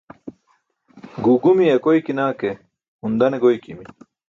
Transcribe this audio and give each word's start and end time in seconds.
Guu 1.21 1.35
gumiye 1.41 1.71
akoykina 1.77 2.23
ke 2.39 2.49
hun 2.99 3.13
dane 3.19 3.37
goykimi 3.41 3.85